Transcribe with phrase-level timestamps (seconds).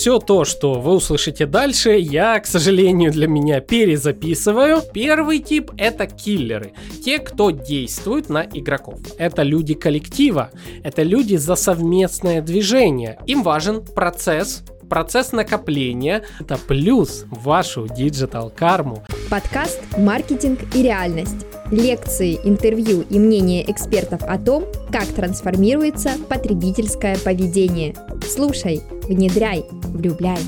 [0.00, 4.80] Все то, что вы услышите дальше, я, к сожалению, для меня перезаписываю.
[4.94, 6.72] Первый тип— это киллеры.
[7.04, 8.98] Те, кто действует на игроков.
[9.18, 10.52] Это люди коллектива,
[10.82, 13.18] это люди за совместное движение.
[13.26, 19.04] Им важен процесс, процесс накопления– это плюс вашу digital карму.
[19.30, 21.46] Подкаст «Маркетинг и реальность».
[21.70, 27.94] Лекции, интервью и мнения экспертов о том, как трансформируется потребительское поведение.
[28.28, 30.40] Слушай, внедряй, влюбляй.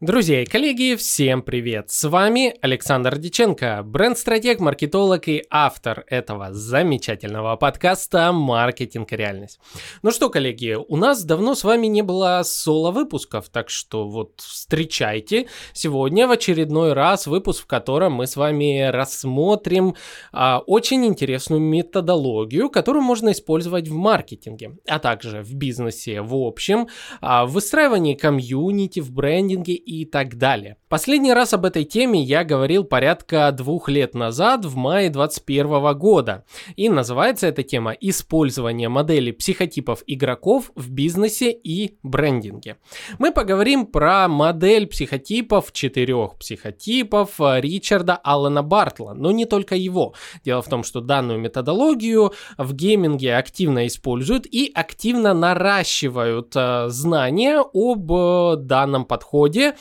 [0.00, 1.90] Друзья и коллеги, всем привет!
[1.90, 9.60] С вами Александр Диченко, бренд-стратег, маркетолог и автор этого замечательного подкаста «Маркетинг и реальность».
[10.00, 15.48] Ну что, коллеги, у нас давно с вами не было соло-выпусков, так что вот встречайте.
[15.74, 19.96] Сегодня в очередной раз выпуск, в котором мы с вами рассмотрим
[20.32, 26.88] а, очень интересную методологию, которую можно использовать в маркетинге, а также в бизнесе в общем,
[27.20, 30.76] а, в выстраивании комьюнити, в брендинге и так далее.
[30.88, 36.44] Последний раз об этой теме я говорил порядка двух лет назад, в мае 2021 года.
[36.76, 42.76] И называется эта тема «Использование модели психотипов игроков в бизнесе и брендинге».
[43.18, 50.14] Мы поговорим про модель психотипов, четырех психотипов Ричарда Аллена Бартла, но не только его.
[50.44, 57.58] Дело в том, что данную методологию в гейминге активно используют и активно наращивают э, знания
[57.60, 59.74] об э, данном подходе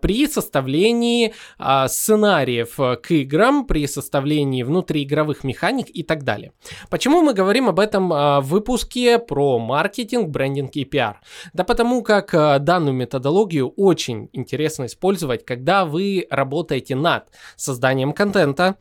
[0.00, 6.52] при составлении а, сценариев э, к играм, при составлении внутриигровых механик и так далее.
[6.90, 11.20] Почему мы говорим об этом а, в выпуске про маркетинг, брендинг и пиар?
[11.52, 12.32] Да потому как
[12.64, 18.76] данную методологию очень интересно использовать, когда вы работаете над созданием контента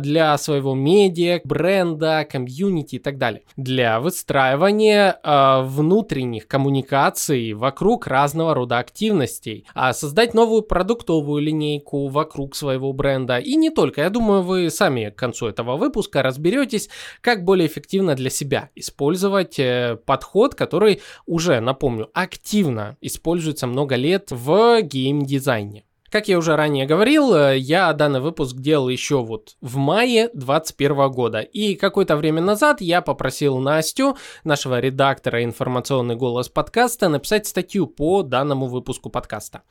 [0.00, 3.42] для своего медиа, бренда, комьюнити и так далее.
[3.56, 5.18] Для выстраивания
[5.62, 9.66] внутренних коммуникаций вокруг разного рода активностей.
[9.74, 13.38] Создать создать новую продуктовую линейку вокруг своего бренда.
[13.38, 14.02] И не только.
[14.02, 16.88] Я думаю, вы сами к концу этого выпуска разберетесь,
[17.20, 24.28] как более эффективно для себя использовать э, подход, который уже, напомню, активно используется много лет
[24.30, 25.87] в геймдизайне.
[26.10, 31.10] Как я уже ранее говорил, э, я данный выпуск делал еще вот в мае 2021
[31.10, 31.40] года.
[31.40, 38.22] И какое-то время назад я попросил Настю, нашего редактора «Информационный голос» подкаста, написать статью по
[38.22, 39.62] данному выпуску подкаста.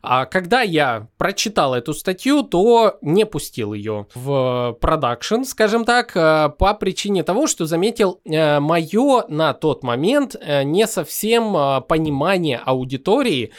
[0.00, 6.48] А когда я прочитал эту статью, то не пустил ее в продакшн, скажем так, э,
[6.58, 13.52] по причине того, что заметил э, мое на тот момент не совсем понимание аудитории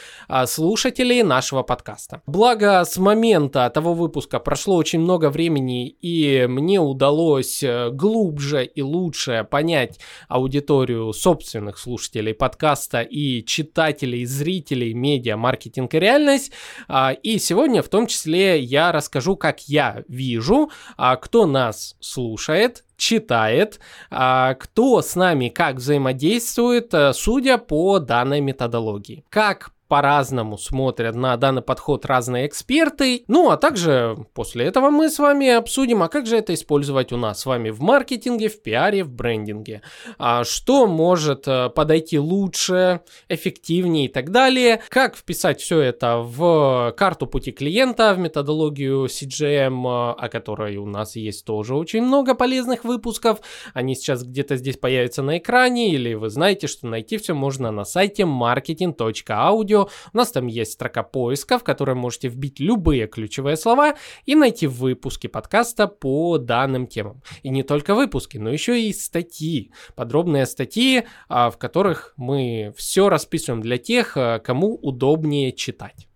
[0.46, 2.22] слушателей нашего подкаста.
[2.26, 8.80] Благо, с момента того выпуска прошло очень много времени, и мне удалось э, глубже и
[8.80, 16.50] лучше понять аудиторию собственных слушателей подкаста и читателей, зрителей медиа, маркетинг и реальность.
[16.88, 22.84] А, и сегодня в том числе я расскажу, как я вижу, а, кто нас слушает,
[22.96, 23.80] читает,
[24.10, 29.26] а, кто с нами как взаимодействует, э, судя по данной методологии.
[29.28, 33.22] Как по-разному смотрят на данный подход разные эксперты.
[33.28, 37.16] Ну, а также после этого мы с вами обсудим, а как же это использовать у
[37.16, 39.82] нас с вами в маркетинге, в пиаре, в брендинге.
[40.18, 44.82] А что может э, подойти лучше, эффективнее и так далее.
[44.88, 50.86] Как вписать все это в карту пути клиента, в методологию CGM, э, о которой у
[50.86, 53.38] нас есть тоже очень много полезных выпусков.
[53.74, 57.84] Они сейчас где-то здесь появятся на экране, или вы знаете, что найти все можно на
[57.84, 63.94] сайте marketing.audio У нас там есть строка поиска, в которой можете вбить любые ключевые слова
[64.26, 67.22] и найти выпуски подкаста по данным темам.
[67.42, 69.72] И не только выпуски, но еще и статьи.
[69.94, 76.08] Подробные статьи, а, в которых мы все расписываем для тех, а, кому удобнее читать.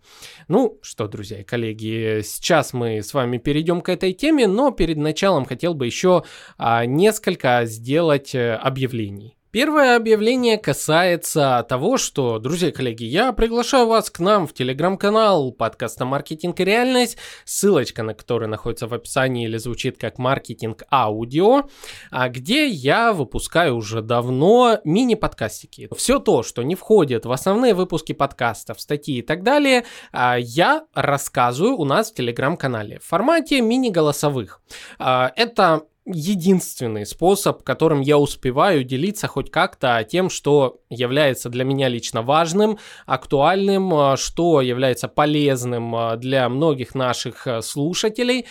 [0.49, 4.97] Ну что, друзья и коллеги, сейчас мы с вами перейдем к этой теме, но перед
[4.97, 6.25] началом хотел бы еще
[6.57, 9.38] а, несколько сделать э, объявлений.
[9.51, 16.05] Первое объявление касается того, что, друзья коллеги, я приглашаю вас к нам в телеграм-канал подкаста
[16.05, 17.17] «Маркетинг и реальность»,
[17.47, 21.63] ссылочка на который находится в описании или звучит как «Маркетинг аудио»,
[22.11, 25.89] а где я выпускаю уже давно мини-подкастики.
[25.97, 30.85] Все то, что не входит в основные выпуски подкастов, статьи и так далее, а, я
[30.93, 34.61] рассказываю у нас в телеграм-канале в формате мини-голосовых.
[34.99, 41.89] А, это единственный способ, которым я успеваю делиться хоть как-то тем, что является для меня
[41.89, 48.47] лично важным, актуальным, а, что является полезным а, для многих наших а, слушателей.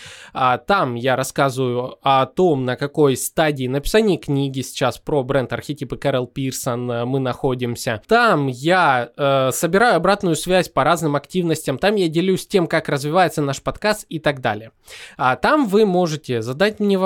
[0.66, 6.26] Там я рассказываю о том, на какой стадии написания книги сейчас про бренд архетипы Кэрол
[6.26, 8.02] Пирсон мы находимся.
[8.06, 13.42] Там я э, собираю обратную связь по разным активностям, там я делюсь тем, как развивается
[13.42, 14.72] наш подкаст и так далее.
[15.16, 16.98] А там вы можете задать мне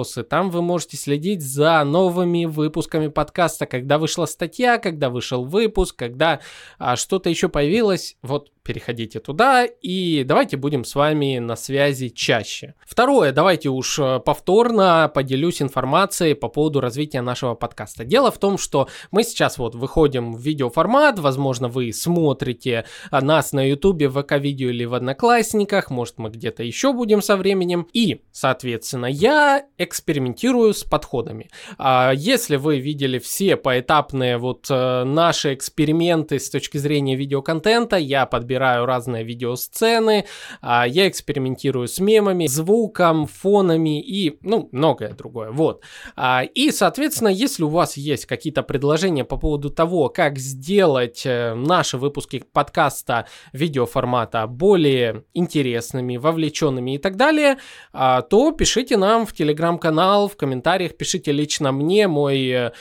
[0.00, 5.96] вопросы, там вы можете следить за новыми выпусками подкаста, когда вышла статья, когда вышел выпуск,
[5.96, 6.40] когда
[6.78, 8.16] а, что-то еще появилось.
[8.22, 12.74] Вот переходите туда и давайте будем с вами на связи чаще.
[12.86, 18.04] Второе, давайте уж э, повторно поделюсь информацией по поводу развития нашего подкаста.
[18.04, 23.52] Дело в том, что мы сейчас вот выходим в видеоформат, возможно, вы смотрите а, нас
[23.52, 27.88] на ютубе, в ВК-видео или в Одноклассниках, может мы где-то еще будем со временем.
[27.92, 31.50] И, соответственно, я экспериментирую с подходами.
[31.76, 38.26] А, если вы видели все поэтапные вот э, наши эксперименты с точки зрения видеоконтента, я
[38.26, 40.26] подбираю собираю разные видеосцены,
[40.60, 45.50] а, я экспериментирую с мемами, звуком, фонами и, ну, многое другое.
[45.50, 45.82] Вот.
[46.14, 51.54] А, и, соответственно, если у вас есть какие-то предложения по поводу того, как сделать э,
[51.54, 57.56] наши выпуски подкаста видеоформата более интересными, вовлеченными и так далее,
[57.92, 62.72] а, то пишите нам в телеграм-канал, в комментариях, пишите лично мне, мой э,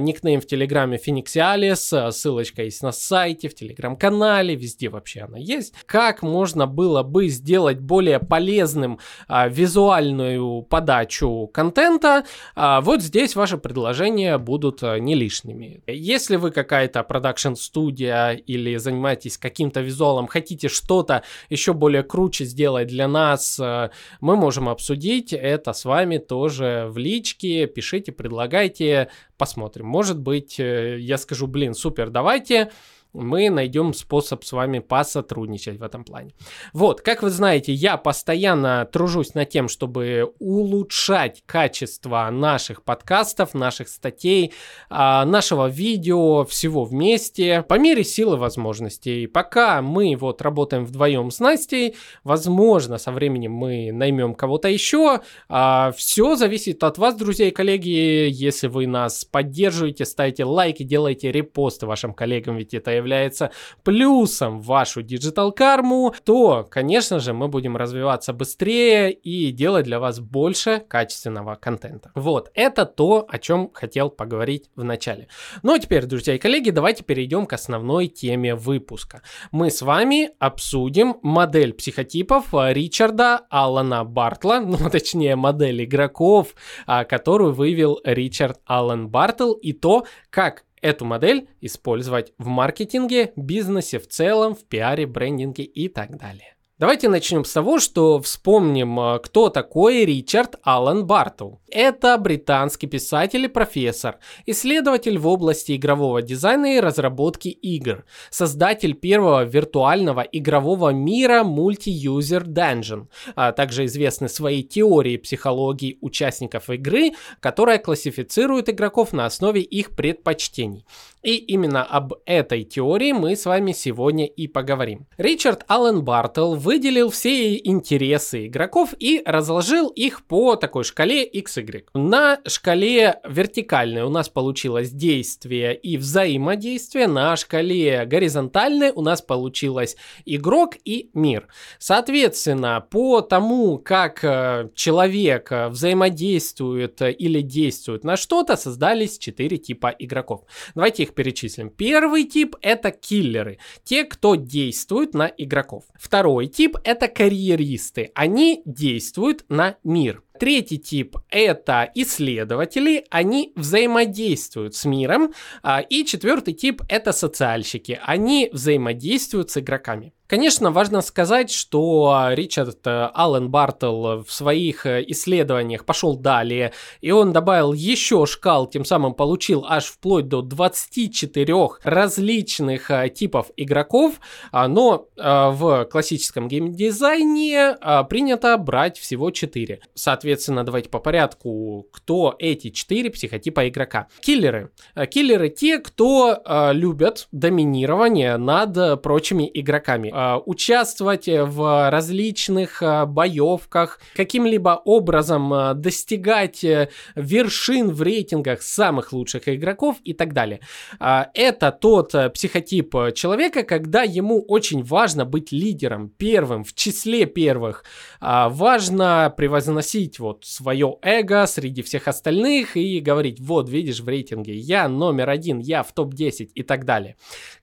[0.00, 5.74] никнейм в телеграме Фениксиалис, ссылочка есть на сайте, в телеграм-канале, везде вообще вообще она есть,
[5.86, 12.24] как можно было бы сделать более полезным а, визуальную подачу контента,
[12.54, 15.82] а, вот здесь ваши предложения будут а, не лишними.
[15.86, 23.08] Если вы какая-то продакшн-студия или занимаетесь каким-то визуалом, хотите что-то еще более круче сделать для
[23.08, 23.90] нас, а,
[24.20, 29.86] мы можем обсудить это с вами тоже в личке, пишите, предлагайте, посмотрим.
[29.86, 32.70] Может быть, э, я скажу, блин, супер, давайте
[33.12, 36.32] мы найдем способ с вами посотрудничать в этом плане.
[36.72, 43.88] Вот, как вы знаете, я постоянно тружусь над тем, чтобы улучшать качество наших подкастов, наших
[43.88, 44.52] статей,
[44.90, 49.26] а, нашего видео, всего вместе, по мере силы возможностей.
[49.26, 55.20] Пока мы вот работаем вдвоем с Настей, возможно, со временем мы наймем кого-то еще.
[55.48, 58.28] А, Все зависит от вас, друзья и коллеги.
[58.30, 63.50] Если вы нас поддерживаете, ставите лайки, делаете репосты вашим коллегам, ведь это является
[63.82, 69.98] плюсом в вашу digital карму, то, конечно же, мы будем развиваться быстрее и делать для
[69.98, 72.10] вас больше качественного контента.
[72.14, 75.28] Вот, это то, о чем хотел поговорить в начале.
[75.62, 79.22] Ну а теперь, друзья и коллеги, давайте перейдем к основной теме выпуска.
[79.50, 86.54] Мы с вами обсудим модель психотипов Ричарда Аллана Бартла, ну точнее модель игроков,
[86.86, 93.98] а, которую вывел Ричард Аллан Бартл и то, как эту модель использовать в маркетинге, бизнесе
[93.98, 96.57] в целом, в пиаре, брендинге и так далее.
[96.78, 101.54] Давайте начнем с того, что вспомним, э, кто такой Ричард Аллен Бартл.
[101.68, 109.42] Это британский писатель и профессор, исследователь в области игрового дизайна и разработки игр, создатель первого
[109.42, 117.10] виртуального игрового мира Multi-User Dungeon, а также известный своей теорией психологии участников игры,
[117.40, 120.84] которая классифицирует игроков на основе их предпочтений.
[121.24, 125.06] И именно об этой теории мы с вами сегодня и поговорим.
[125.16, 131.84] Ричард Аллен Бартл выделил все интересы игроков и разложил их по такой шкале XY.
[131.94, 139.96] На шкале вертикальной у нас получилось действие и взаимодействие, на шкале горизонтальной у нас получилось
[140.26, 141.48] игрок и мир.
[141.78, 149.96] Соответственно, по тому, как э, человек э, взаимодействует или действует на что-то, создались четыре типа
[149.98, 150.42] игроков.
[150.74, 151.70] Давайте их перечислим.
[151.70, 155.84] Первый тип это киллеры, те, кто действует на игроков.
[155.98, 160.24] Второй тип это карьеристы, они действуют на мир.
[160.40, 165.32] Третий тип– это исследователи, они взаимодействуют с миром.
[165.62, 170.12] А, и четвертый тип– это социальщики, они взаимодействуют с игроками.
[170.28, 177.10] Конечно, важно сказать, что Ричард э, Аллен Бартл в своих э, исследованиях пошел далее, и
[177.12, 184.20] он добавил еще шкал, тем самым получил аж вплоть до 24 различных э, типов игроков,
[184.52, 187.76] а, но в классическом геймдизайне
[188.10, 189.80] принято брать всего 4.
[189.94, 194.08] Соответственно, давайте по порядку, кто эти четыре психотипа игрока.
[194.20, 194.70] Киллеры.
[195.10, 196.42] Киллеры те, кто
[196.72, 200.12] любят доминирование над прочими игроками.
[200.18, 209.12] Э, участвовать в различных э, боевках, каким-либо образом э, достигать э, вершин в рейтингах самых
[209.12, 210.58] лучших игроков и так далее.
[210.98, 217.24] Э, это тот э, психотип человека, когда ему очень важно быть лидером, первым, в числе
[217.24, 217.84] первых.
[218.20, 224.56] Э, важно превозносить вот свое эго среди всех остальных и говорить, вот, видишь, в рейтинге
[224.56, 227.14] я номер один, я в топ-10 и так далее.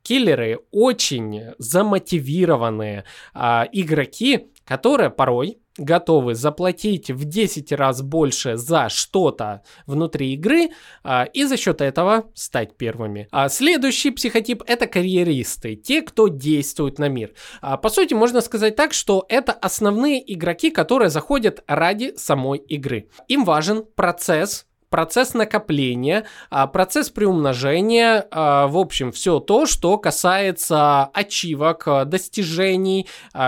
[0.05, 9.63] Киллеры очень замотивированные а, игроки, которые порой готовы заплатить в 10 раз больше за что-то
[9.87, 10.69] внутри игры
[11.03, 13.27] а, и за счет этого стать первыми.
[13.31, 17.33] А следующий психотип это карьеристы, те, кто действует на мир.
[17.61, 23.09] А, по сути, можно сказать так, что это основные игроки, которые заходят ради самой игры.
[23.27, 31.03] Им важен процесс, процесс накопления, а, процесс приумножения, а, в общем, все то, что касается
[31.13, 33.05] ачивок, а, достижений,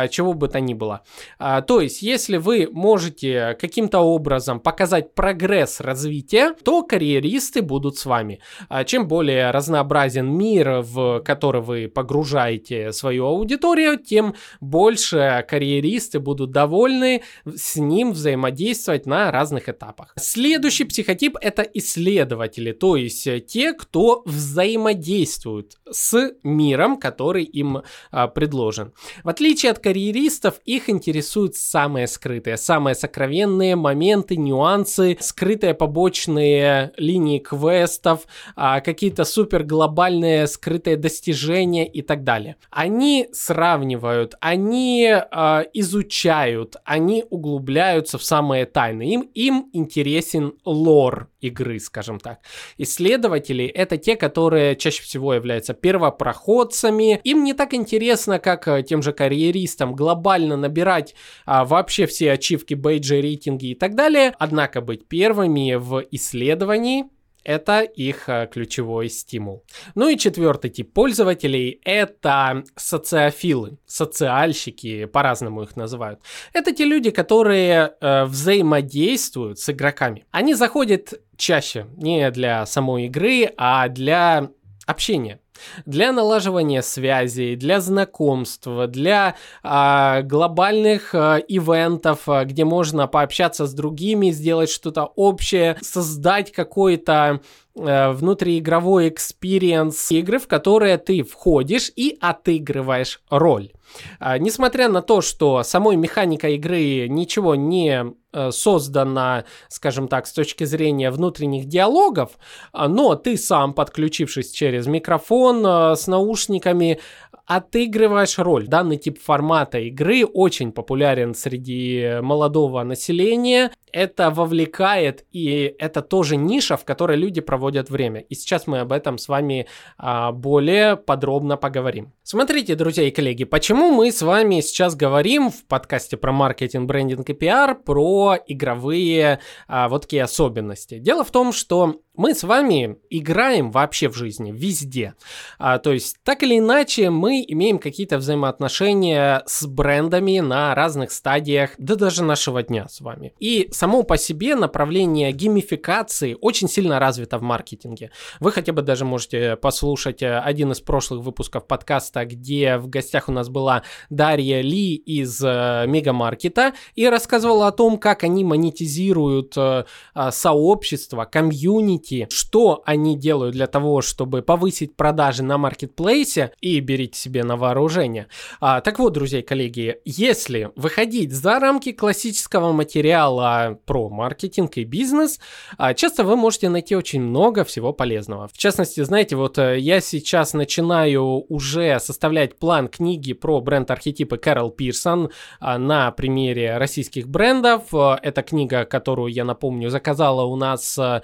[0.10, 1.04] чего бы то ни было.
[1.39, 8.42] То есть, если вы можете каким-то образом показать прогресс развития, то карьеристы будут с вами.
[8.86, 17.24] Чем более разнообразен мир, в который вы погружаете свою аудиторию, тем больше карьеристы будут довольны
[17.46, 20.13] с ним взаимодействовать на разных этапах.
[20.18, 28.27] Следующий психотип это исследователи, то есть э, те, кто взаимодействуют с миром, который им а,
[28.27, 28.94] предложен.
[29.24, 37.39] В отличие от карьеристов, их интересуют самые скрытые, самые сокровенные моменты, нюансы, скрытые побочные линии
[37.39, 42.56] квестов, а, какие-то супер глобальные скрытые достижения и так далее.
[42.70, 49.03] Они сравнивают, они а, изучают, они углубляются в самые тайны.
[49.03, 52.39] Им, им интересен лор игры, скажем так.
[52.77, 57.19] Исследователи— это те, которые чаще всего являются первопроходцами.
[57.24, 61.15] Им не так интересно, как э, тем же карьеристам, глобально набирать
[61.46, 64.34] а, вообще все ачивки, бейджи, рейтинги и так далее.
[64.39, 67.05] Однако быть первыми в исследовании
[67.48, 69.63] это их э, ключевой стимул.
[69.96, 76.20] Ну и четвертый тип пользователей– это социофилы, социальщики, по-разному их называют.
[76.51, 80.25] Это те люди, которые э, взаимодействуют с игроками.
[80.32, 84.50] Они заходят чаще не для самой игры, а для
[84.86, 85.39] общения
[85.86, 93.74] для налаживания связей, для знакомства, для а, глобальных а, ивентов, а, где можно пообщаться с
[93.74, 97.42] другими, сделать что-то общее, создать какой-то
[97.77, 103.72] внутриигровой experience игры, в которые ты входишь и отыгрываешь роль.
[104.19, 110.34] А, несмотря на то, что самой механика игры ничего не э, создано, скажем так, с
[110.34, 112.31] точки зрения внутренних диалогов,
[112.72, 117.00] а, но ты сам, подключившись через микрофон э, с наушниками,
[117.48, 118.68] отыгрываешь роль.
[118.68, 123.72] Данный тип формата игры очень популярен среди молодого населения.
[123.94, 128.20] Это вовлекает, и это тоже ниша, в которой люди проводят время.
[128.20, 129.66] И сейчас мы об этом с вами
[129.98, 132.12] а, более подробно поговорим.
[132.22, 137.30] Смотрите, друзья и коллеги, почему мы с вами сейчас говорим в подкасте про маркетинг, брендинг
[137.30, 139.39] и пиар про игровые
[139.70, 141.00] а, вот такие особенности.
[141.00, 145.13] Дело в том, что мы с вами играем вообще в жизни, везде.
[145.59, 151.71] А, то есть, так или иначе, мы имеем какие-то взаимоотношения с брендами на разных стадиях,
[151.77, 153.33] да даже нашего дня с вами.
[153.39, 158.09] И само по себе направление геймификации очень сильно развито в маркетинге.
[158.39, 163.29] Вы хотя бы даже можете послушать э, один из прошлых выпусков подкаста, где в гостях
[163.29, 169.55] у нас была Дарья Ли из э, Мегамаркета и рассказывала о том, как они монетизируют
[169.55, 169.86] э,
[170.31, 177.20] сообщество, комьюнити, найти, что они делают для того, чтобы повысить продажи на маркетплейсе и берите
[177.20, 178.28] себе на вооружение.
[178.60, 184.84] А, так вот, друзья и коллеги, если выходить за рамки классического материала про маркетинг и
[184.84, 185.40] бизнес,
[185.78, 188.48] а, часто вы можете найти очень много всего полезного.
[188.48, 194.72] В частности, знаете, вот э, я сейчас начинаю уже составлять план книги про бренд-архетипы Кэрол
[194.72, 197.94] Пирсон а, на примере российских брендов.
[197.94, 201.22] Э, это книга, которую, я напомню, заказала у нас э,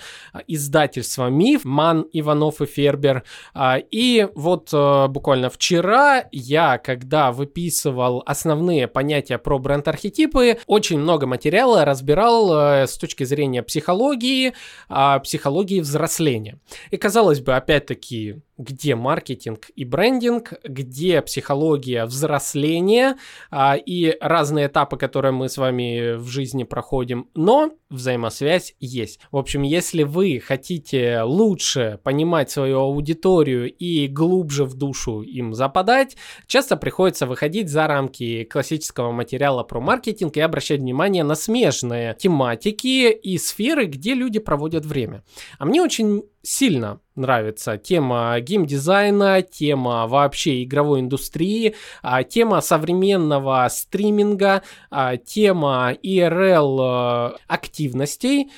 [0.47, 3.23] из издательства «Миф», Ман, Иванов и Фербер.
[3.53, 11.27] А, и вот э, буквально вчера я, когда выписывал основные понятия про бренд-архетипы, очень много
[11.27, 14.53] материала разбирал э, с точки зрения психологии,
[14.89, 16.57] а, психологии взросления.
[16.89, 23.17] И казалось бы, опять-таки, где маркетинг и брендинг, где психология взросления
[23.49, 29.19] а, и разные этапы, которые мы с вами в жизни проходим, но взаимосвязь есть.
[29.31, 36.15] В общем, если вы хотите лучше понимать свою аудиторию и глубже в душу им западать,
[36.47, 43.11] часто приходится выходить за рамки классического материала про маркетинг и обращать внимание на смежные тематики
[43.11, 45.23] и сферы, где люди проводят время.
[45.57, 54.61] А мне очень сильно нравится тема геймдизайна, тема вообще игровой индустрии, а, тема современного стриминга,
[54.91, 58.51] а, тема IRL э, активностей,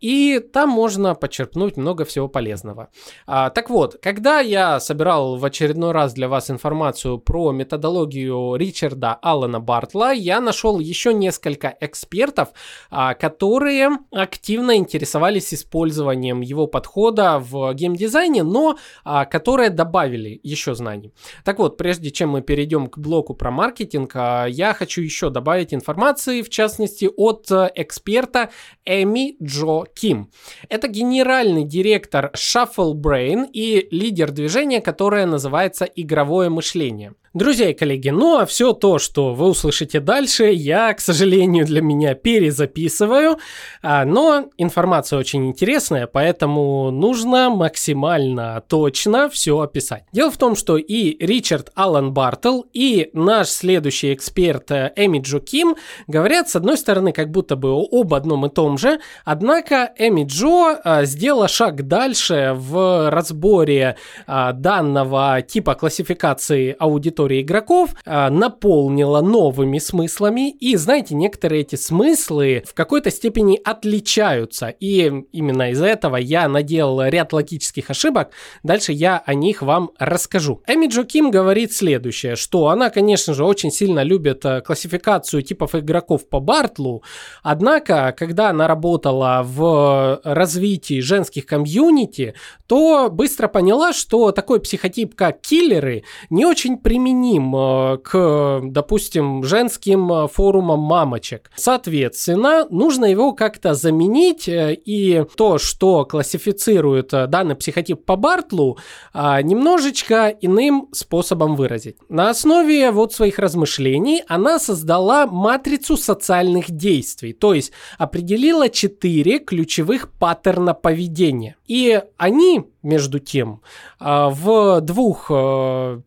[0.00, 2.88] и там можно почерпнуть много всего полезного.
[3.26, 9.60] Так вот, когда я собирал в очередной раз для вас информацию про методологию Ричарда Аллена
[9.60, 12.48] Бартла, я нашел еще несколько экспертов,
[12.90, 21.12] которые активно интересовались использованием его подхода в геймдизайне, но а, которые добавили еще знаний.
[21.44, 25.72] Так вот, прежде чем мы перейдем к блоку про маркетинг, а, я хочу еще добавить
[25.74, 28.50] информации, в частности, от а, эксперта
[28.84, 30.30] Эми Джо Ким.
[30.68, 37.14] Это генеральный директор Shuffle Brain и лидер движения, которое называется игровое мышление.
[37.34, 41.82] Друзья и коллеги, ну а все то, что вы услышите дальше, я, к сожалению, для
[41.82, 43.38] меня перезаписываю,
[43.82, 50.04] а, но информация очень интересная, поэтому нужно максимально точно все описать.
[50.12, 55.40] Дело в том, что и Ричард Аллен Бартл, и наш следующий эксперт э, Эми Джо
[55.40, 55.74] Ким
[56.06, 60.78] говорят, с одной стороны, как будто бы об одном и том же, однако Эми Джо
[60.84, 63.96] а, сделала шаг дальше в разборе
[64.28, 71.76] а, данного типа классификации аудитории история игроков э, наполнила новыми смыслами, и, знаете, некоторые эти
[71.76, 78.30] смыслы в какой-то степени отличаются, и именно из-за этого я наделал ряд логических ошибок,
[78.62, 80.62] дальше я о них вам расскажу.
[80.66, 85.74] Эми Джо Ким говорит следующее, что она, конечно же, очень сильно любит э, классификацию типов
[85.74, 87.02] игроков по Бартлу,
[87.42, 92.34] однако, когда она работала в развитии женских комьюнити,
[92.66, 99.44] то быстро поняла, что такой психотип, как киллеры, не очень применим применим э, к, допустим,
[99.44, 101.50] женским э, форумам мамочек.
[101.54, 108.78] Соответственно, нужно его как-то заменить, э, и то, что классифицирует данный психотип по Бартлу,
[109.14, 111.96] немножечко иным способом выразить.
[112.08, 120.10] На основе вот своих размышлений она создала матрицу социальных действий, то есть определила четыре ключевых
[120.10, 121.56] паттерна поведения.
[121.66, 123.60] И они, между тем,
[124.00, 125.28] в двух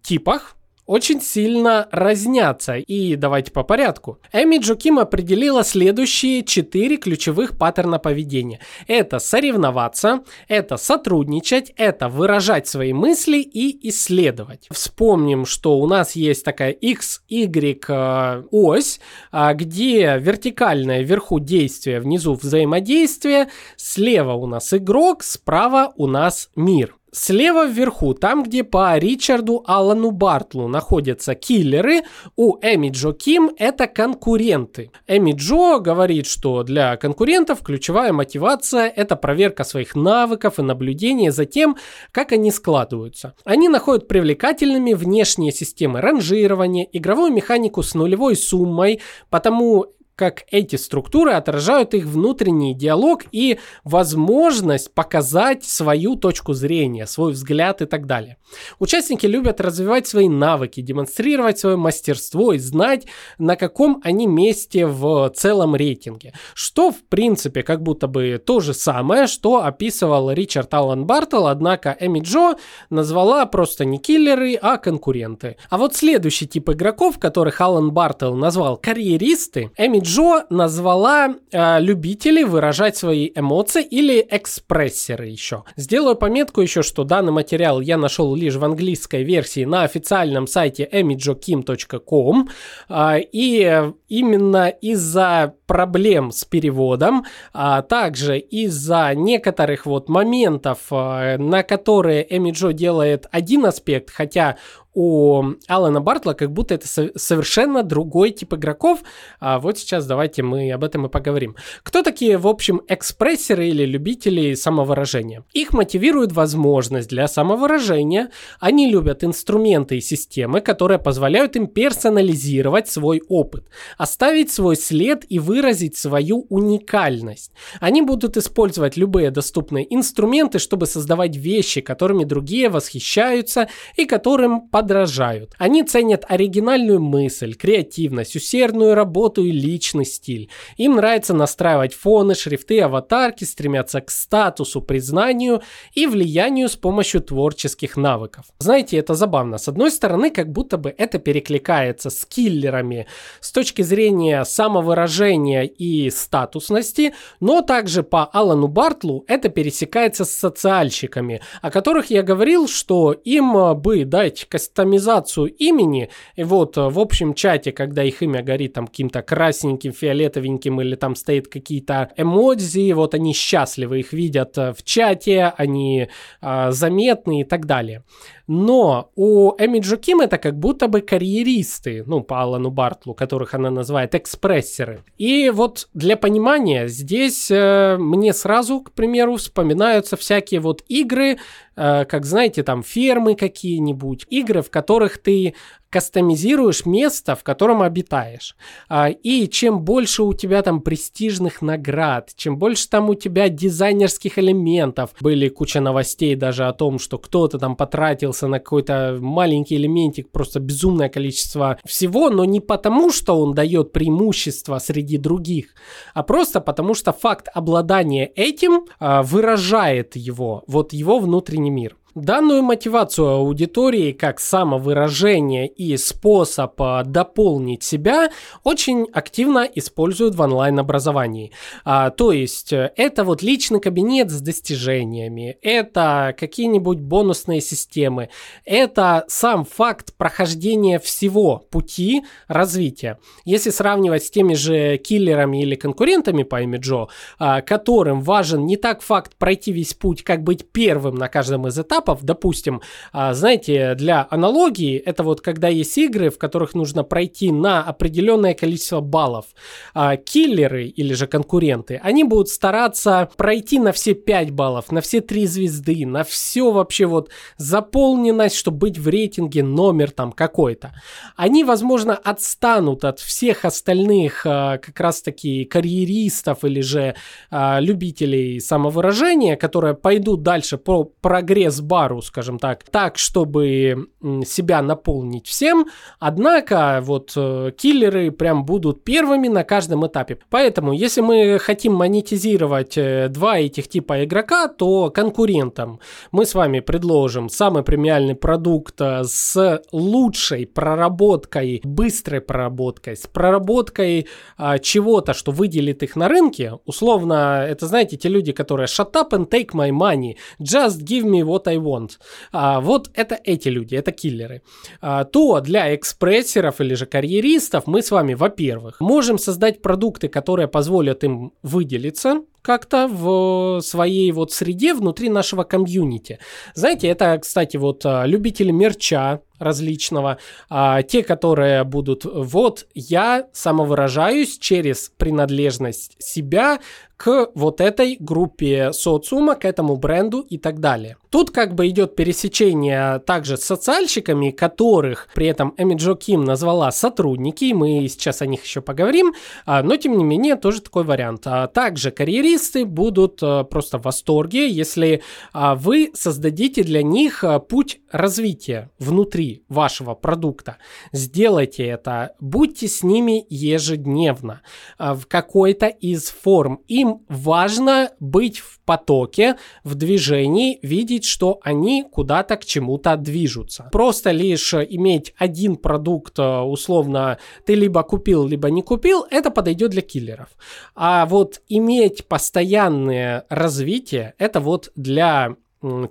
[0.02, 0.57] типах
[0.88, 2.78] очень сильно разнятся.
[2.78, 4.20] И давайте по порядку.
[4.34, 8.60] Эми Джуким определила следующие четыре ключевых паттерна поведения.
[8.88, 14.68] Это соревноваться, это сотрудничать, это выражать свои мысли и исследовать.
[14.72, 19.00] Вспомним, что у нас есть такая X, Y э, ось,
[19.32, 26.96] а, где вертикальное вверху действие, внизу взаимодействие, слева у нас игрок, справа у нас мир.
[27.18, 32.04] Слева вверху, там, где по Ричарду Аллану Бартлу находятся киллеры,
[32.36, 34.92] у Эми Джо Ким это конкуренты.
[35.08, 41.46] Эми Джо говорит, что для конкурентов ключевая мотивация– это проверка своих навыков и наблюдение за
[41.46, 41.78] тем,
[42.12, 43.34] как они складываются.
[43.44, 49.02] Они находят привлекательными внешние системы ранжирования, игровую механику с нулевой суммой,
[49.32, 57.34] потому как эти структуры отражают их внутренний диалог и возможность показать свою точку зрения, свой
[57.34, 58.38] взгляд и так далее.
[58.80, 63.06] Участники любят развивать свои навыки, демонстрировать свое мастерство и знать,
[63.38, 66.34] на каком они месте в целом рейтинге.
[66.56, 71.96] Что, в принципе, как будто бы то же самое, что описывал Ричард Аллен Бартл, однако
[72.00, 72.56] Эми Джо
[72.90, 75.58] назвала просто не киллеры, а конкуренты.
[75.70, 82.46] А вот следующий тип игроков, которых Аллен Бартл назвал карьеристы, Эми Джо назвала э, любителей
[82.46, 85.66] выражать свои эмоции или экспрессеры еще.
[85.76, 90.88] Сделаю пометку еще, что данный материал я нашел лишь в английской версии на официальном сайте
[90.90, 92.50] emijokim.com.
[92.88, 101.64] Э, и именно из-за проблем с переводом, а также из-за некоторых вот моментов, э, на
[101.64, 104.56] которые Эми Джо делает один аспект, хотя
[105.00, 109.04] у Алана Бартла как будто это совершенно другой тип игроков.
[109.40, 111.56] А вот сейчас давайте мы об этом и поговорим.
[111.84, 115.44] Кто такие, в общем, экспрессеры или любители самовыражения?
[115.54, 118.32] Их мотивирует возможность для самовыражения.
[118.60, 125.38] Они любят инструменты и системы, которые позволяют им персонализировать свой опыт, оставить свой след и
[125.38, 127.52] выразить свою уникальность.
[127.80, 135.54] Они будут использовать любые доступные инструменты, чтобы создавать вещи, которыми другие восхищаются и которым подражают.
[135.58, 140.50] Они ценят оригинальную мысль, креативность, усердную работу и личный стиль.
[140.78, 145.62] Им нравится настраивать фоны, шрифты, аватарки, стремятся к статусу, признанию
[145.94, 148.46] и влиянию с помощью творческих навыков.
[148.60, 149.58] Знаете, это забавно.
[149.58, 153.08] С одной стороны, как будто бы это перекликается с киллерами
[153.42, 161.42] с точки зрения самовыражения и статусности, но также по Алану Бартлу это пересекается с социальщиками,
[161.62, 167.34] о которых я говорил, что им бы дать кастомизацию имени, и вот э, в общем
[167.34, 173.14] чате, когда их имя горит там каким-то красненьким, фиолетовеньким или там стоит какие-то эмодзи, вот
[173.14, 176.10] они счастливы, их видят э, в чате, они
[176.42, 178.04] э, заметны и так далее.
[178.48, 183.70] Но у Эми Джоким это как будто бы карьеристы, ну, по Алану Бартлу, которых она
[183.70, 185.04] называет экспрессеры.
[185.18, 191.40] И вот для понимания, здесь э, мне сразу, к примеру, вспоминаются всякие вот игры,
[191.76, 195.54] э, как, знаете, там фермы какие-нибудь, игры, в которых ты
[195.90, 198.56] кастомизируешь место, в котором обитаешь.
[198.90, 204.40] А, и чем больше у тебя там престижных наград, чем больше там у тебя дизайнерских
[204.40, 210.32] элементов, были куча новостей даже о том, что кто-то там потратился на какой-то маленький элементик,
[210.32, 215.68] просто безумное количество всего, но не потому, что он дает преимущество среди других,
[216.14, 221.97] а просто потому, что факт обладания этим а, выражает его, вот его внутренний мир.
[222.18, 228.32] Данную мотивацию аудитории как самовыражение и способ а, дополнить себя
[228.64, 231.52] очень активно используют в онлайн-образовании.
[231.86, 238.30] А, то есть э, это вот личный кабинет с достижениями, это какие-нибудь бонусные системы,
[238.66, 243.20] это сам факт прохождения всего пути развития.
[243.46, 249.04] Если сравнивать с теми же киллерами или конкурентами по имиджо, а, которым важен не так
[249.04, 253.96] факт пройти весь путь, как быть первым на каждом из этапов, этапов, допустим, а, знаете,
[253.96, 259.46] для аналогии, это вот когда есть игры, в которых нужно пройти на определенное количество баллов.
[259.94, 265.22] А, киллеры или же конкуренты, они будут стараться пройти на все 5 баллов, на все
[265.22, 270.94] 3 звезды, на все вообще вот заполненность, чтобы быть в рейтинге номер там какой-то.
[271.36, 277.16] Они, возможно, отстанут от всех остальных а, как раз-таки карьеристов или же
[277.52, 284.08] любителей самовыражения, которые пойдут дальше по прогресс-бару пару, скажем так, так, чтобы
[284.46, 285.88] себя наполнить всем.
[286.20, 290.38] Однако вот э, киллеры прям будут первыми на каждом этапе.
[290.52, 296.00] Поэтому, если мы хотим монетизировать э, два этих типа игрока, то конкурентам
[296.32, 304.28] мы с вами предложим самый премиальный продукт э, с лучшей проработкой, быстрой проработкой, с проработкой
[304.58, 306.74] а, чего-то, что выделит их на рынке.
[306.86, 311.42] Условно, это знаете, те люди, которые shut up and take my money, just give me
[311.42, 312.10] what I want want.
[312.52, 314.62] А, вот это эти люди, это киллеры.
[315.02, 320.68] А, то для экспрессеров или же карьеристов мы с вами, во-первых, можем создать продукты, которые
[320.68, 326.40] позволят им выделиться, как-то в своей вот среде внутри нашего комьюнити.
[326.74, 330.38] Знаете, это, кстати, вот а, любители мерча различного,
[330.70, 336.80] а, те, которые будут, вот я самовыражаюсь через принадлежность себя
[337.18, 341.18] к вот этой группе социума, к этому бренду и так далее.
[341.32, 346.92] Тут как бы идет пересечение также с социальщиками, которых при этом Эми Джо Ким назвала
[346.92, 349.34] сотрудники, мы сейчас о них еще поговорим,
[349.66, 351.42] а, но тем не менее тоже такой вариант.
[351.46, 355.22] А также карьеристы будут а, просто в восторге, если
[355.54, 360.78] вы создадите для них путь развития внутри вашего продукта.
[361.12, 364.62] Сделайте это, будьте с ними ежедневно
[365.00, 366.82] в какой-то из форм.
[366.88, 373.90] Им важно быть в потоке, в движении, видеть, что они куда-то к чему-то движутся.
[373.92, 379.92] Просто лишь иметь один продукт, э, условно, ты либо купил, либо не купил, это подойдет
[379.92, 380.50] для киллеров.
[380.96, 385.56] А вот иметь постоянное развитие, это вот для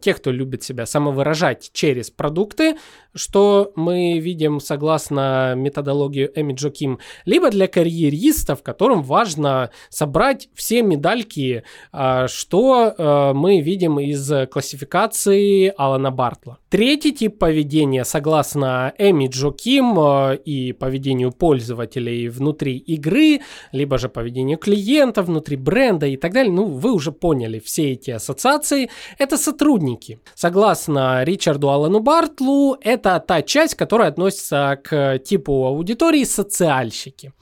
[0.01, 2.79] тех, кто любит себя самовыражать через продукты,
[3.17, 11.65] что мы видим согласно методологии Эми Джоким, либо для карьеристов, которым важно собрать все медальки,
[11.93, 16.59] а, что э, мы видим из классификации Алана Бартла.
[16.69, 23.41] Третий тип поведения, согласно Эми Джоким э, и поведению пользователей внутри игры,
[23.73, 28.11] либо же поведению клиентов внутри бренда и так далее, ну, вы уже поняли все эти
[28.11, 30.21] ассоциации, это сотрудники.
[30.35, 37.33] Согласно Ричарду Алану Бартлу, это та часть, которая относится к типу аудитории социальщики.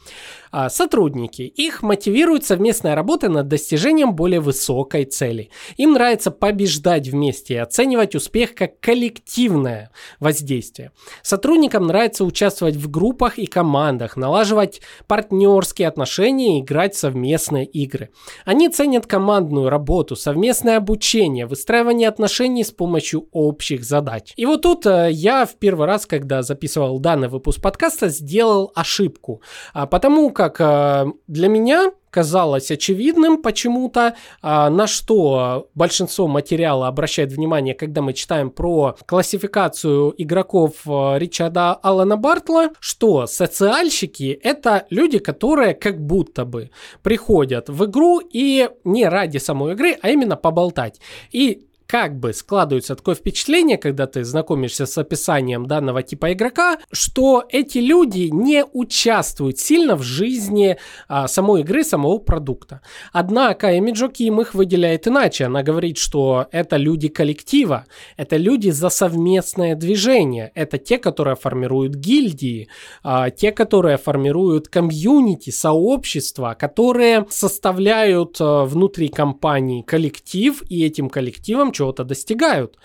[0.57, 1.42] А, сотрудники.
[1.42, 5.50] Их мотивирует совместная работа над достижением более высокой цели.
[5.79, 10.92] Им нравится побеждать вместе и оценивать успех как коллективное воздействие.
[11.22, 18.11] Сотрудникам нравится участвовать в группах и командах, налаживать партнерские отношения и играть в совместные игры.
[18.44, 24.33] Они ценят командную работу, совместное обучение, выстраивание отношений с помощью общих задач.
[24.37, 29.42] И вот тут э, я в первый раз, когда записывал данный выпуск подкаста, сделал ошибку.
[29.72, 37.32] А, потому как э, для меня казалось очевидным почему-то, а, на что большинство материала обращает
[37.32, 45.18] внимание, когда мы читаем про классификацию игроков э, Ричарда Алана Бартла, что социальщики— это люди,
[45.18, 46.70] которые как будто бы
[47.02, 51.00] приходят в игру и не ради самой игры, а именно поболтать.
[51.32, 57.44] И как бы складывается такое впечатление, когда ты знакомишься с описанием данного типа игрока, что
[57.48, 60.76] эти люди не участвуют сильно в жизни
[61.07, 62.80] а, самой игры, самого продукта.
[63.12, 65.44] Однако Эмиджо Ким их выделяет иначе.
[65.44, 67.85] Она говорит, что это люди коллектива,
[68.16, 72.66] это люди за совместное движение, это те, которые формируют гильдии,
[73.04, 81.70] а, те, которые формируют комьюнити, сообщества, которые составляют а, внутри компании коллектив, и этим коллективом
[81.84, 82.78] чего-то достигают.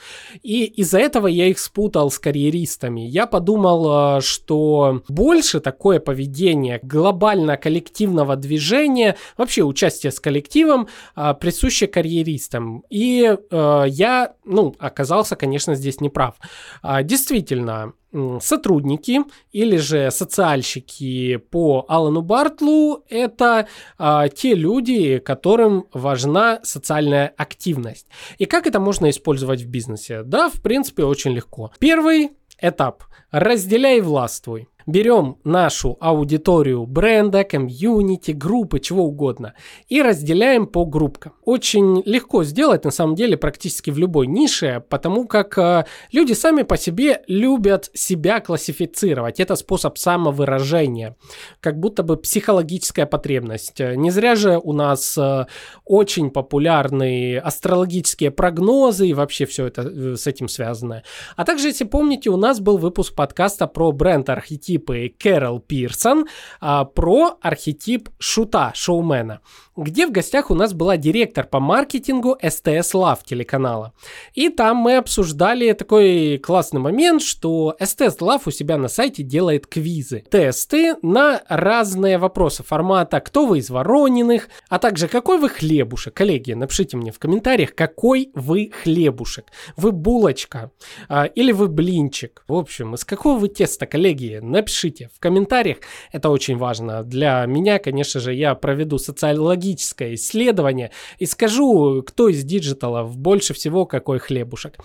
[0.44, 3.02] И из-за этого я их спутал с карьеристами.
[3.02, 11.34] Я подумал, э, что больше такое поведение глобально коллективного движения, вообще участие с коллективом, э,
[11.40, 12.84] присуще карьеристам.
[12.90, 16.36] И э, я, ну, оказался, конечно, здесь неправ.
[16.82, 17.94] А, действительно,
[18.40, 23.68] сотрудники или же социальщики по Алану Бартлу– это
[23.98, 28.08] а, те люди, которым важна социальная активность.
[28.38, 30.24] И как это можно использовать в бизнесе?
[30.24, 31.72] Да, в принципе, очень легко.
[31.80, 39.54] Первый этап– разделяй властвуй берем нашу аудиторию бренда, комьюнити, группы, чего угодно
[39.88, 41.34] и разделяем по группкам.
[41.44, 46.64] Очень легко сделать на самом деле практически в любой нише, потому как э, люди сами
[46.64, 49.40] по себе любят себя классифицировать.
[49.40, 51.16] Это способ самовыражения,
[51.60, 53.80] как будто бы психологическая потребность.
[53.80, 55.46] Не зря же у нас э,
[55.86, 61.04] очень популярные астрологические прогнозы и вообще все это э, с этим связано.
[61.36, 66.26] А также, если помните, у нас был выпуск подкаста про бренд архетип архетипы Кэрол Пирсон
[66.62, 69.42] а, про архетип шута, шоумена
[69.84, 73.94] где в гостях у нас была директор по маркетингу STS Love телеканала.
[74.34, 79.68] И там мы обсуждали такой классный момент, что STS Love у себя на сайте делает
[79.68, 86.14] квизы, тесты на разные вопросы формата «Кто вы из Ворониных?», а также «Какой вы хлебушек?».
[86.14, 89.46] Коллеги, напишите мне в комментариях, какой вы хлебушек.
[89.78, 90.72] Вы булочка
[91.08, 92.44] а, или вы блинчик.
[92.48, 94.40] В общем, из какого вы теста, коллеги?
[94.60, 95.78] Напишите в комментариях.
[96.12, 97.04] Это очень важно.
[97.04, 103.54] Для меня, конечно же, я проведу социологическое исследование и скажу, кто из digital ов больше
[103.54, 104.76] всего какой хлебушек.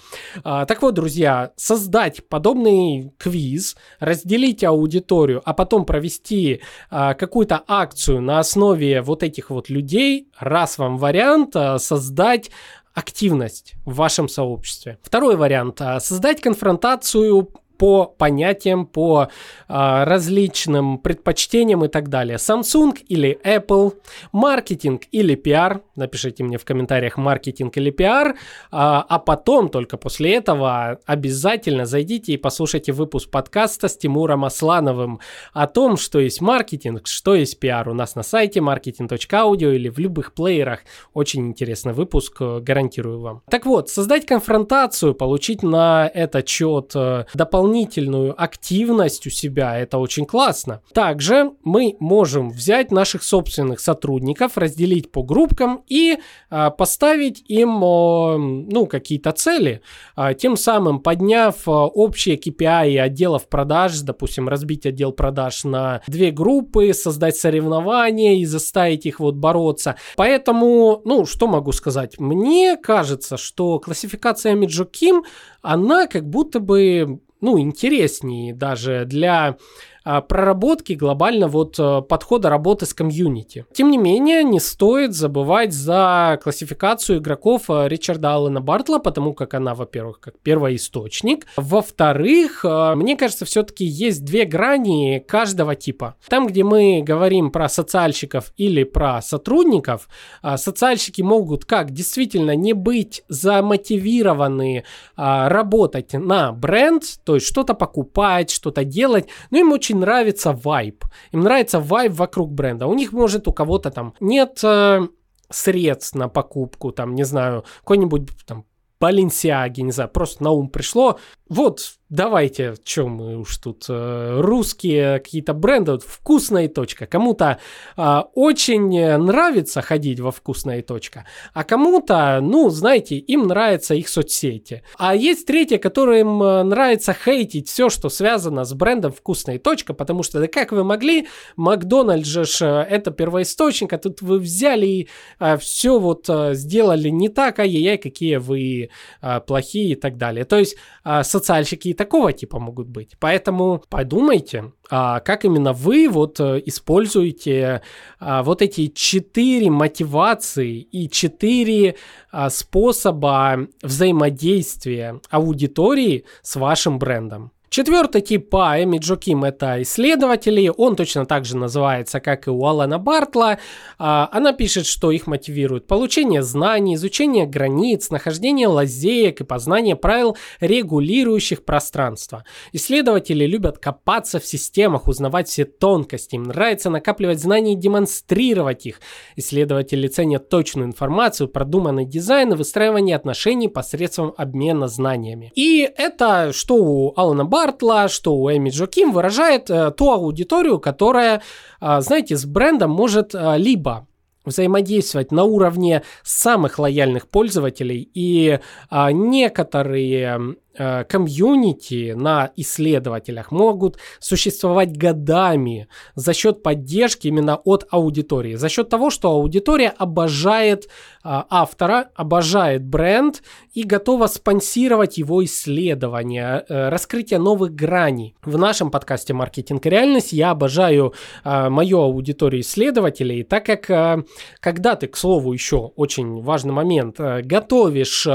[0.45, 8.21] А, так вот, друзья, создать подобный квиз, разделить аудиторию, а потом провести а, какую-то акцию
[8.21, 12.53] на основе вот этих вот людей, раз вам вариант, а, создать
[12.93, 14.99] активность в вашем сообществе.
[15.03, 15.81] Второй вариант.
[15.99, 17.51] Создать конфронтацию
[17.85, 19.29] по понятиям, по
[19.69, 22.39] а, различным предпочтениям и так далее.
[22.39, 23.93] Samsung или Apple,
[24.33, 28.37] маркетинг или пиар, напишите мне в комментариях маркетинг или пиар,
[28.71, 35.21] а, а потом только после этого обязательно зайдите и послушайте выпуск подкаста с Тимуром Аслановым
[35.53, 39.99] о том, что есть маркетинг, что есть пиар у нас на сайте marketing.audio или в
[39.99, 40.81] любых плеерах.
[41.13, 43.43] Очень интересный выпуск, гарантирую вам.
[43.51, 49.99] Так вот, создать конфронтацию, получить на этот счет э, дополнительные дополнительную активность у себя, это
[49.99, 50.81] очень классно.
[50.93, 56.19] Также мы можем взять наших собственных сотрудников, разделить по группкам и
[56.51, 59.81] а, поставить им а, ну, какие-то цели,
[60.15, 66.31] а, тем самым подняв а, общие KPI отделов продаж, допустим, разбить отдел продаж на две
[66.31, 69.97] группы, создать соревнования и заставить их вот бороться.
[70.17, 72.21] Поэтому, ну, что могу сказать?
[72.21, 75.25] Мне кажется, что классификация Миджо Ким,
[75.61, 79.59] она как будто бы ну, интереснее даже для
[80.05, 83.65] проработки глобально вот э, подхода работы с комьюнити.
[83.73, 89.55] Тем не менее, не стоит забывать за классификацию игроков э, Ричарда Аллена Бартла, потому как
[89.55, 91.47] она, во-первых, как первоисточник.
[91.57, 96.17] Во-вторых, э, мне кажется, все-таки есть две грани каждого типа.
[96.29, 100.09] Там, где мы говорим про социальщиков или про сотрудников,
[100.57, 104.85] социальщики могут как действительно не быть замотивированы
[105.17, 111.05] работать на бренд, то есть что-то покупать, что-то делать, но им очень очень нравится вайб.
[111.33, 112.87] Им нравится вайб вокруг бренда.
[112.87, 115.09] У них, может, у кого-то там нет э,
[115.51, 118.65] средств на покупку, там, не знаю, какой-нибудь там
[119.01, 121.19] Баленсиаги, не знаю, просто на ум пришло.
[121.49, 127.07] Вот, давайте, чем мы уж тут э, русские какие-то бренды, вот вкусная точка.
[127.07, 127.59] Кому-то
[127.97, 134.83] э, очень нравится ходить во вкусная точка, а кому-то, ну, знаете, им нравятся их соцсети.
[134.97, 140.23] А есть третье, которым э, нравится хейтить все, что связано с брендом вкусная точка, потому
[140.23, 145.09] что, да как вы могли, Макдональдс же э, это первоисточник, а тут вы взяли и
[145.41, 148.91] э, все вот э, сделали не так, ай-яй-яй, какие вы
[149.23, 150.45] э, плохие и так далее.
[150.45, 153.17] То есть э, социальщики такого типа могут быть.
[153.19, 157.83] Поэтому подумайте, а, как именно вы вот э, используете
[158.19, 161.97] а, вот эти четыре мотивации и четыре
[162.31, 167.54] а, способа взаимодействия аудитории с вашим брендом.
[167.75, 170.71] Четвертый тип по Эми Джоким– это исследователи.
[170.77, 173.59] Он точно так же называется, как и у Алана Бартла.
[173.99, 180.37] А, она пишет, что их мотивирует получение знаний, изучение границ, нахождение лазеек и познание правил,
[180.61, 182.45] регулирующих пространство.
[182.71, 186.37] Исследователи любят копаться в системах, узнавать все тонкости.
[186.37, 189.01] Им нравится накапливать знания и демонстрировать их.
[189.35, 195.51] Исследователи ценят точную информацию, продуманный дизайн и выстраивание отношений посредством обмена знаниями.
[195.57, 200.79] И это что у Алана Бартла, Бартла, что у Эми Джоким выражает э, ту аудиторию,
[200.79, 201.41] которая,
[201.81, 204.07] э, знаете, с брендом может э, либо
[204.45, 208.59] взаимодействовать на уровне самых лояльных пользователей и
[208.91, 218.69] а, некоторые комьюнити на исследователях могут существовать годами за счет поддержки именно от аудитории, за
[218.69, 220.89] счет того, что аудитория обожает э,
[221.25, 228.37] автора, обожает бренд и готова спонсировать его исследования, э, раскрытие новых граней.
[228.43, 234.25] В нашем подкасте «Маркетинг и реальность» я обожаю мою аудиторию исследователей, так как
[234.61, 238.27] когда ты, к слову, еще очень важный момент, готовишь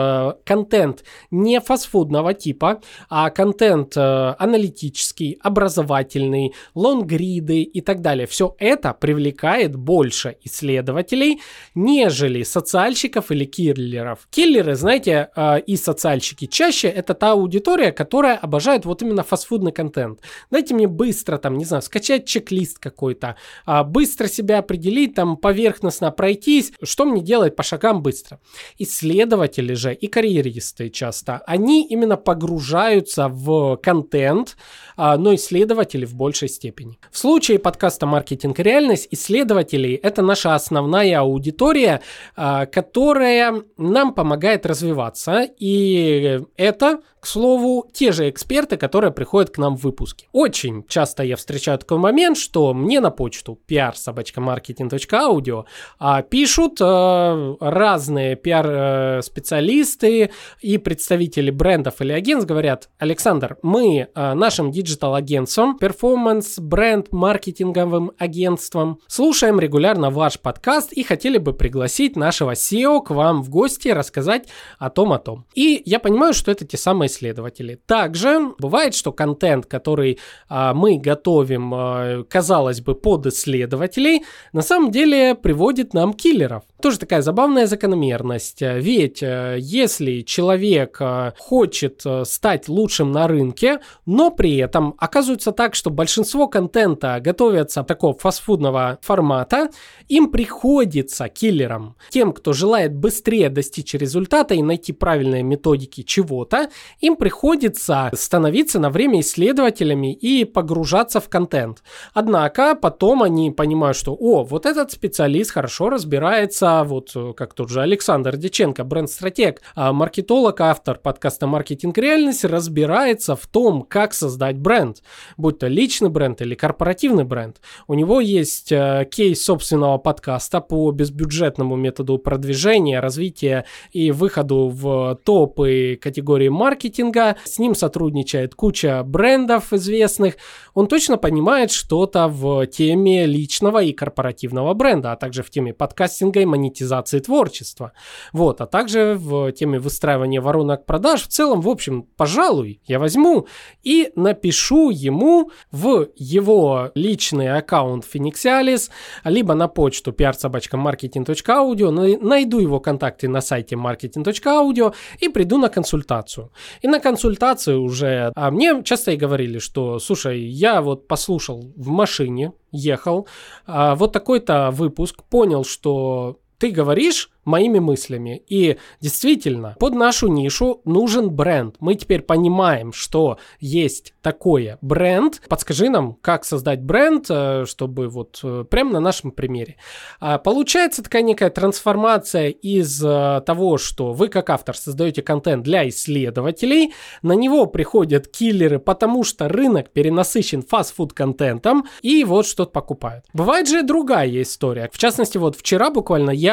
[0.45, 8.25] контент не фастфудного разного типа, а контент э, аналитический, образовательный, лонгриды и так далее.
[8.25, 11.41] Все это привлекает больше исследователей,
[11.75, 14.27] нежели социальщиков или киллеров.
[14.29, 20.19] Киллеры, знаете, э, и социальщики чаще это та аудитория, которая обожает вот именно фастфудный контент.
[20.51, 23.35] Дайте мне быстро там, не знаю, скачать чек-лист какой-то,
[23.67, 28.39] э, быстро себя определить, там поверхностно пройтись, что мне делать по шагам быстро.
[28.79, 34.57] Исследователи же и карьеристы часто, они именно погружаются в контент,
[34.95, 36.99] а, но исследователи в большей степени.
[37.11, 42.01] В случае подкаста «Маркетинг и реальность» исследователи– это наша основная аудитория,
[42.35, 45.47] а, которая нам помогает развиваться.
[45.57, 50.27] И это к слову, те же эксперты, которые приходят к нам в выпуске.
[50.31, 55.65] Очень часто я встречаю такой момент, что мне на почту pr-marketing.audio
[55.99, 64.71] а, пишут а, разные пиар-специалисты и представители брендов или агентств, говорят, Александр, мы а, нашим
[64.71, 73.03] digital-агентством, performance, бренд, маркетинговым агентством слушаем регулярно ваш подкаст и хотели бы пригласить нашего CEO
[73.03, 75.45] к вам в гости рассказать о том, о том.
[75.53, 77.75] И я понимаю, что это те самые исследователи.
[77.75, 84.91] Также бывает, что контент, который а, мы готовим, а, казалось бы, под исследователей, на самом
[84.91, 86.63] деле приводит нам киллеров.
[86.81, 88.61] Тоже такая забавная закономерность.
[88.61, 95.75] Ведь а, если человек а, хочет стать лучшим на рынке, но при этом оказывается так,
[95.75, 99.69] что большинство контента готовятся такого фастфудного формата,
[100.07, 107.15] им приходится киллерам, тем, кто желает быстрее достичь результата и найти правильные методики чего-то, им
[107.17, 111.83] приходится становиться на время исследователями и погружаться в контент.
[112.13, 117.69] Однако потом они понимают, что о, вот этот специалист хорошо разбирается кто-то, вот как тот
[117.69, 121.97] же Александр Диченко, бренд-стратег, а маркетолог, автор подкаста «Маркетинг.
[121.97, 125.01] Реальность», разбирается в том, как создать бренд,
[125.37, 127.57] будь то личный бренд или корпоративный бренд.
[127.87, 135.19] У него есть э, кейс собственного подкаста по безбюджетному методу продвижения, развития и выходу в
[135.23, 137.35] топы категории маркетинга.
[137.43, 140.35] С ним сотрудничает куча брендов известных.
[140.73, 146.41] Он точно понимает что-то в теме личного и корпоративного бренда, а также в теме подкастинга
[146.41, 147.93] и монетизации творчества.
[148.33, 151.23] Вот, а также в теме выстраивания воронок продаж.
[151.23, 153.47] В целом, в общем, пожалуй, я возьму
[153.83, 158.89] и напишу ему в его личный аккаунт Phoenixialis,
[159.23, 166.51] либо на почту prsobachkamarketing.audio, найду его контакты на сайте marketing.audio и приду на консультацию.
[166.81, 171.89] И на консультацию уже, а мне часто и говорили, что, слушай, я вот послушал в
[171.89, 173.27] машине, ехал,
[173.65, 178.43] а, вот такой-то выпуск, понял, что ты говоришь моими мыслями.
[178.47, 181.75] И действительно, под нашу нишу нужен бренд.
[181.79, 185.41] Мы теперь понимаем, что есть такое бренд.
[185.49, 189.77] Подскажи нам, как создать бренд, э, чтобы вот э, прямо на нашем примере.
[190.19, 195.87] А, получается такая некая трансформация из э, того, что вы как автор создаете контент для
[195.89, 196.93] исследователей,
[197.23, 203.25] на него приходят киллеры, потому что рынок перенасыщен фастфуд контентом, и вот что-то покупают.
[203.33, 204.89] Бывает же другая история.
[204.91, 206.48] В частности, вот вчера буквально я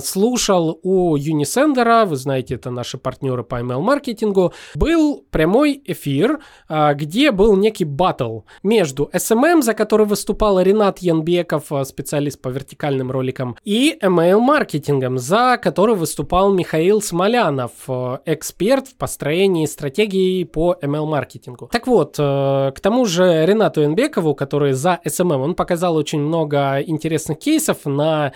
[0.00, 7.30] слушал у Unisender, вы знаете, это наши партнеры по email-маркетингу, был прямой эфир, а, где
[7.30, 13.56] был некий батл между SMM, за который выступал Ренат Янбеков, а, специалист по вертикальным роликам,
[13.64, 21.68] и email-маркетингом, за который выступал Михаил Смолянов, а, эксперт в построении стратегии по email-маркетингу.
[21.72, 27.38] Так вот, к тому же Ренату Янбекову, который за SMM, он показал очень много интересных
[27.38, 28.32] кейсов на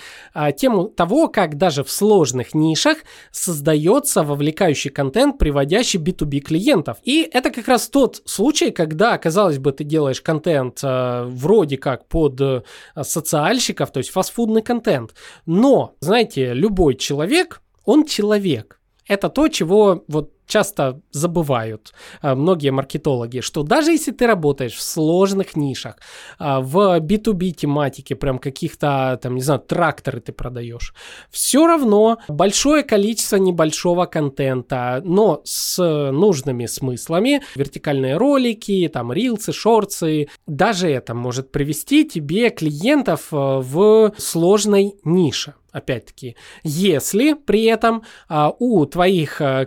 [0.56, 2.98] тему того, как даже в сложных нишах
[3.30, 6.98] создается вовлекающий контент, приводящий B2B клиентов.
[7.02, 12.08] И это как раз тот случай, когда, казалось бы, ты делаешь контент э, вроде как
[12.08, 12.62] под э,
[13.02, 15.14] социальщиков, то есть фастфудный контент.
[15.46, 18.80] Но, знаете, любой человек, он человек.
[19.06, 24.82] Это то, чего вот часто забывают а, многие маркетологи, что даже если ты работаешь в
[24.82, 25.96] сложных нишах,
[26.38, 30.94] а, в B2B тематике, прям каких-то, там, не знаю, тракторы ты продаешь,
[31.30, 35.82] все равно большое количество небольшого контента, но с
[36.12, 44.12] нужными смыслами, вертикальные ролики, там, рилсы, шорцы, даже это может привести тебе клиентов а, в
[44.18, 45.54] сложной нише.
[45.72, 49.64] Опять-таки, если при этом а, у твоих а,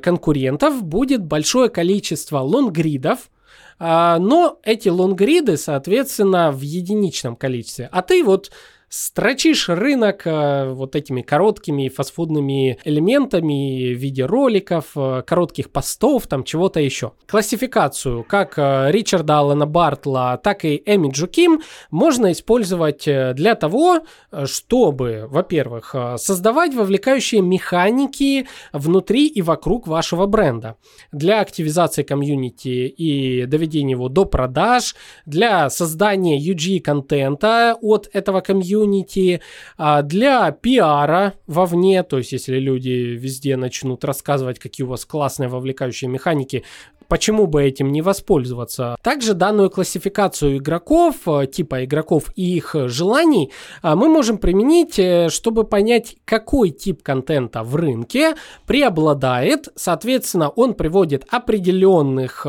[0.84, 3.30] будет большое количество лонгридов,
[3.78, 8.52] а, но эти лонгриды, соответственно, в единичном количестве, а ты вот
[8.90, 16.44] строчишь рынок э, вот этими короткими фастфудными элементами в виде роликов, э, коротких постов, там
[16.44, 17.14] чего-то еще.
[17.28, 21.62] Классификацию как э, Ричарда Аллена Бартла, так и Эми Джуким
[21.92, 24.02] можно использовать для того,
[24.46, 30.76] чтобы, во-первых, создавать вовлекающие механики внутри и вокруг вашего бренда
[31.12, 39.42] для активизации комьюнити и доведения его до продаж, для создания UG-контента от этого комьюнити, комьюнити,
[39.78, 45.50] а, для пиара вовне, то есть если люди везде начнут рассказывать, какие у вас классные
[45.50, 46.64] вовлекающие механики,
[47.16, 48.98] Почему бы этим не воспользоваться?
[49.02, 55.30] Также данную классификацию игроков, э, типа игроков и их желаний, э, мы можем применить, э,
[55.30, 58.36] чтобы понять, какой тип контента в рынке
[58.68, 59.70] преобладает.
[59.76, 62.46] Соответственно, он приводит определенных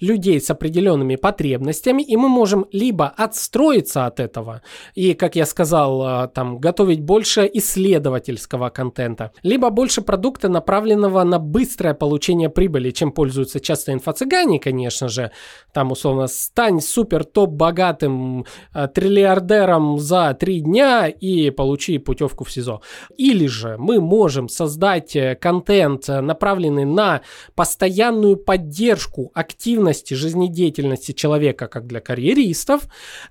[0.00, 4.62] людей с определенными потребностями, и мы можем либо отстроиться от этого,
[4.94, 11.92] и, как я сказал, там, готовить больше исследовательского контента, либо больше продукта, направленного на быстрое
[11.92, 15.30] получение прибыли, чем пользуются часто часто инфо-цыгане, конечно же,
[15.72, 22.50] там условно стань супер топ богатым э, триллиардером за три дня и получи путевку в
[22.50, 22.80] СИЗО.
[23.16, 27.20] Или же мы можем создать э, контент, э, направленный на
[27.54, 32.82] постоянную поддержку активности, жизнедеятельности человека, как для карьеристов,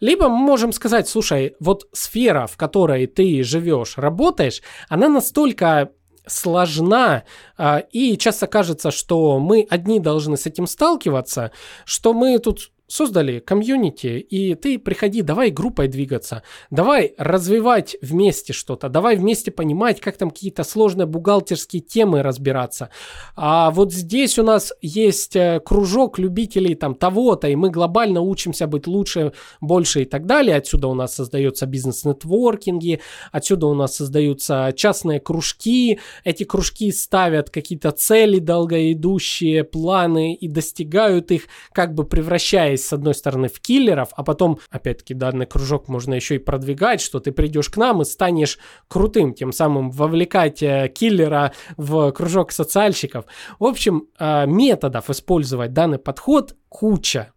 [0.02, 5.90] либо мы можем сказать, слушай, вот сфера, в которой ты живешь, работаешь, она настолько
[6.30, 7.24] сложна,
[7.58, 11.52] а, и часто кажется, что мы одни должны с этим сталкиваться,
[11.86, 18.90] что мы тут создали комьюнити, и ты приходи, давай группой двигаться, давай развивать вместе что-то,
[18.90, 22.90] давай вместе понимать, как там какие-то сложные бухгалтерские темы разбираться.
[23.36, 28.66] А вот здесь у нас есть э, кружок любителей там того-то, и мы глобально учимся
[28.66, 30.56] быть лучше, больше и так далее.
[30.56, 37.92] Отсюда у нас создается бизнес-нетворкинги, отсюда у нас создаются частные кружки, эти кружки ставят какие-то
[37.92, 44.24] цели долгоидущие, планы и достигают их, как бы превращаясь с одной стороны в киллеров, а
[44.24, 48.60] потом, опять-таки, данный кружок можно еще и продвигать, что ты придешь к нам и станешь
[48.88, 53.26] крутым, тем самым вовлекать э, киллера в кружок социальщиков.
[53.60, 57.34] В общем, э, методов использовать данный подход куча.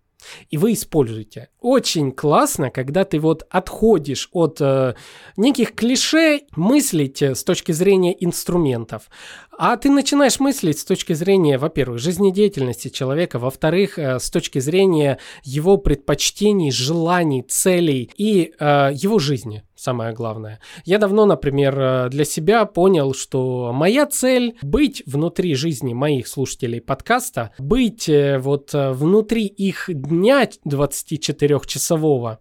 [0.50, 1.48] И вы используете.
[1.60, 4.94] Очень классно, когда ты вот отходишь от э,
[5.36, 9.08] неких клише мыслить с точки зрения инструментов,
[9.58, 15.18] а ты начинаешь мыслить с точки зрения, во-первых, жизнедеятельности человека, во-вторых, э, с точки зрения
[15.44, 20.60] его предпочтений, желаний, целей и э, его жизни самое главное.
[20.84, 26.80] Я давно, например, э, для себя понял, что моя цель быть внутри жизни моих слушателей
[26.80, 32.38] подкаста, быть э, вот э, внутри их дня 24-часового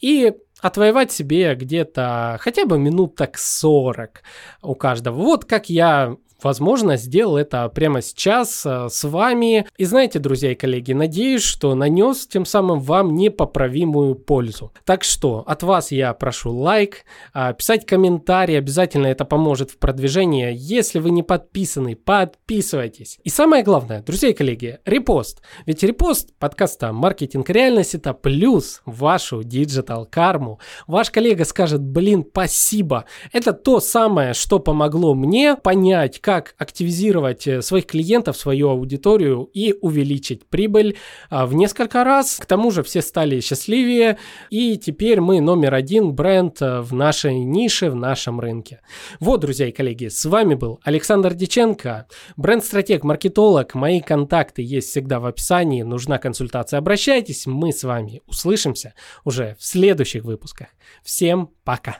[0.00, 4.22] и отвоевать себе где-то хотя бы минут так 40
[4.62, 5.16] у каждого.
[5.16, 9.66] Вот как я Возможно, сделал это прямо сейчас э, с вами.
[9.76, 14.72] И знаете, друзья и коллеги, надеюсь, что нанес тем самым вам непоправимую пользу.
[14.84, 20.52] Так что от вас я прошу лайк, а, писать комментарий, обязательно это поможет в продвижении.
[20.54, 23.18] Если вы не подписаны, подписывайтесь.
[23.22, 25.42] И самое главное, друзья и коллеги, репост.
[25.66, 30.58] Ведь репост подкаста «Маркетинг реальность» это плюс вашу digital карму.
[30.86, 33.04] Ваш коллега скажет, блин, спасибо.
[33.32, 39.50] Это то самое, что помогло мне понять, как как активизировать э, своих клиентов, свою аудиторию
[39.52, 40.96] и увеличить прибыль
[41.28, 42.38] а, в несколько раз.
[42.38, 44.16] К тому же все стали счастливее,
[44.48, 48.80] и теперь мы номер один бренд э, в нашей нише, в нашем рынке.
[49.20, 52.06] Вот, друзья и коллеги, с вами был Александр Диченко,
[52.38, 53.74] бренд-стратег, маркетолог.
[53.74, 55.82] Мои контакты есть всегда в описании.
[55.82, 57.46] Нужна консультация, обращайтесь.
[57.46, 60.68] Мы с вами услышимся уже в следующих выпусках.
[61.04, 61.98] Всем пока!